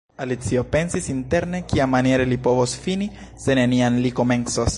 Alicio 0.23 0.63
pensis 0.75 1.09
interne, 1.15 1.61
"Kiamaniere 1.73 2.27
li 2.31 2.39
povos 2.49 2.75
fini, 2.87 3.11
se 3.45 3.59
neniam 3.63 4.03
li 4.07 4.19
komencos.» 4.23 4.67